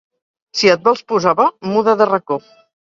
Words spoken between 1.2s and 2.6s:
bo muda de racó.